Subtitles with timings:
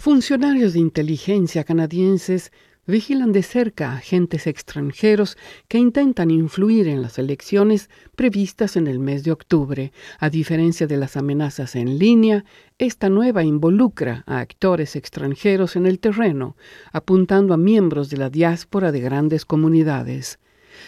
[0.00, 2.52] Funcionarios de inteligencia canadienses
[2.86, 5.36] vigilan de cerca a agentes extranjeros
[5.68, 9.92] que intentan influir en las elecciones previstas en el mes de octubre.
[10.18, 12.46] A diferencia de las amenazas en línea,
[12.78, 16.56] esta nueva involucra a actores extranjeros en el terreno,
[16.92, 20.38] apuntando a miembros de la diáspora de grandes comunidades.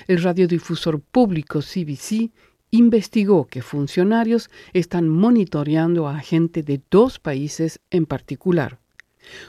[0.06, 2.30] El radiodifusor público CBC
[2.70, 8.81] investigó que funcionarios están monitoreando a gente de dos países en particular.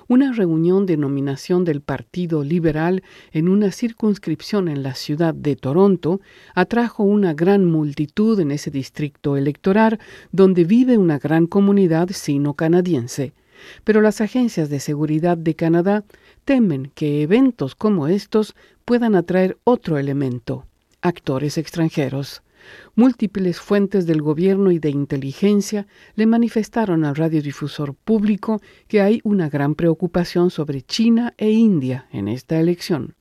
[0.07, 6.21] Una reunión de nominación del Partido Liberal en una circunscripción en la ciudad de Toronto
[6.55, 9.99] atrajo una gran multitud en ese distrito electoral
[10.31, 13.33] donde vive una gran comunidad sino-canadiense.
[13.83, 16.03] Pero las agencias de seguridad de Canadá
[16.45, 18.55] temen que eventos como estos
[18.85, 20.65] puedan atraer otro elemento,
[21.01, 22.41] actores extranjeros.
[22.95, 29.49] Múltiples fuentes del gobierno y de inteligencia le manifestaron al radiodifusor público que hay una
[29.49, 33.15] gran preocupación sobre China e India en esta elección.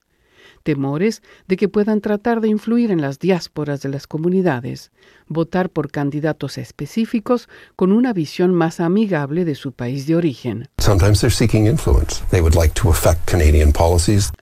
[0.62, 4.92] Temores de que puedan tratar de influir en las diásporas de las comunidades,
[5.26, 10.68] votar por candidatos específicos con una visión más amigable de su país de origen.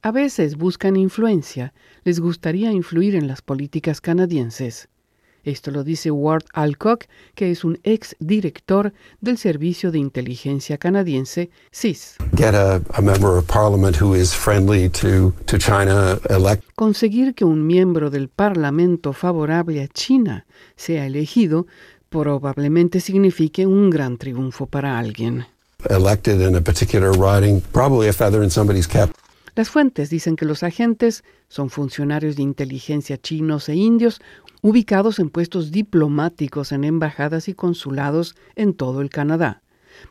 [0.02, 1.72] A veces buscan influencia,
[2.04, 4.88] les gustaría influir en las políticas canadienses.
[5.50, 11.50] Esto lo dice Ward Alcock, que es un ex director del Servicio de Inteligencia canadiense,
[11.72, 12.16] CIS.
[16.76, 21.66] Conseguir que un miembro del Parlamento favorable a China sea elegido
[22.08, 25.46] probablemente signifique un gran triunfo para alguien.
[29.54, 34.20] Las fuentes dicen que los agentes son funcionarios de inteligencia chinos e indios
[34.62, 39.62] ubicados en puestos diplomáticos en embajadas y consulados en todo el Canadá,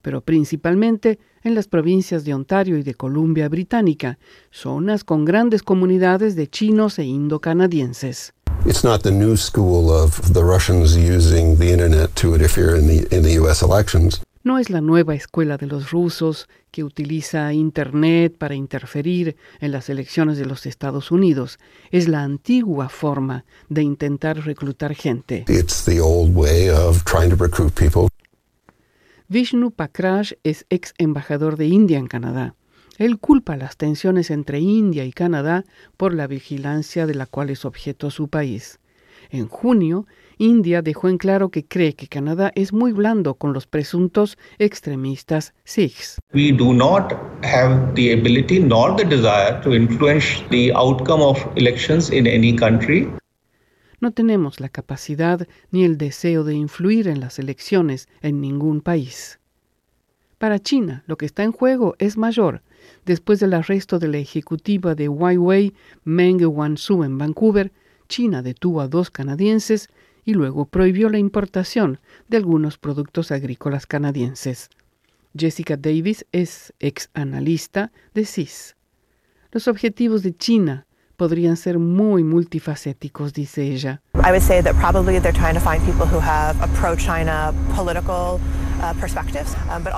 [0.01, 4.19] pero principalmente en las provincias de Ontario y de Columbia Británica,
[4.51, 8.33] zonas con grandes comunidades de chinos e indo-canadienses.
[8.65, 13.39] It's not the new school of the Russians using the internet to interfere in the,
[13.39, 14.21] US elections.
[14.41, 19.89] No es la nueva escuela de los rusos que utiliza Internet para interferir en las
[19.89, 21.59] elecciones de los Estados Unidos.
[21.91, 25.43] Es la antigua forma de intentar reclutar gente.
[29.27, 32.55] Vishnu Pakraj es ex embajador de India en Canadá.
[32.97, 35.65] Él culpa las tensiones entre India y Canadá
[35.97, 38.79] por la vigilancia de la cual es objeto su país.
[39.31, 40.07] En junio,
[40.39, 45.53] India dejó en claro que cree que Canadá es muy blando con los presuntos extremistas
[45.65, 46.19] Sikhs.
[46.33, 47.13] We do not
[47.43, 53.07] have the ability nor the desire to influence the outcome of elections in any country.
[54.01, 59.39] No tenemos la capacidad ni el deseo de influir en las elecciones en ningún país.
[60.39, 62.61] Para China, lo que está en juego es mayor.
[63.05, 65.73] Después del arresto de la ejecutiva de Huawei,
[66.05, 67.73] Meng Wanzhou, en Vancouver,
[68.09, 69.87] China detuvo a dos canadienses
[70.25, 74.69] y luego prohibió la importación de algunos productos agrícolas canadienses.
[75.37, 78.75] Jessica Davis es ex analista de CIS.
[79.51, 84.01] Los objetivos de China podrían ser muy multifacéticos, dice ella.
[84.15, 88.39] I would say that probably they're trying to find people who have a pro-China political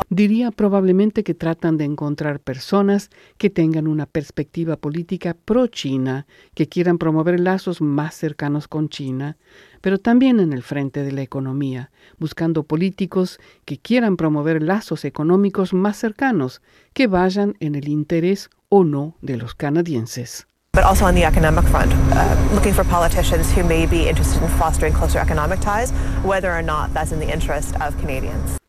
[0.09, 6.97] Diría probablemente que tratan de encontrar personas que tengan una perspectiva política pro-China, que quieran
[6.97, 9.37] promover lazos más cercanos con China,
[9.81, 15.73] pero también en el frente de la economía, buscando políticos que quieran promover lazos económicos
[15.73, 16.61] más cercanos,
[16.93, 20.47] que vayan en el interés o no de los canadienses.
[20.73, 24.49] but also on the economic front, uh, looking for politicians who may be interested in
[24.51, 25.91] fostering closer economic ties,
[26.23, 28.60] whether or not that's in the interest of Canadians.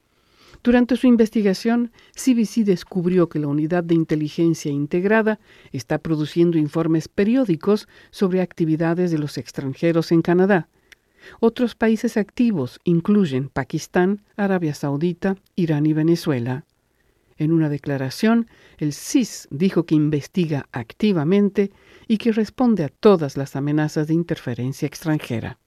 [0.62, 5.40] Durante su investigación, CBC descubrió que la Unidad de Inteligencia Integrada
[5.72, 10.68] está produciendo informes periódicos sobre actividades de los extranjeros en Canadá.
[11.40, 16.64] Otros países activos incluyen Pakistán, Arabia Saudita, Irán y Venezuela.
[17.38, 18.46] En una declaración,
[18.78, 21.72] el CIS dijo que investiga activamente
[22.06, 25.58] y que responde a todas las amenazas de interferencia extranjera.